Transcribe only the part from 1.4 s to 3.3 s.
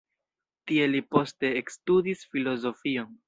ekstudis filozofion.